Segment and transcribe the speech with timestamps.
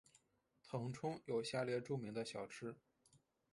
[0.63, 2.75] 腾冲有下列著名的小吃。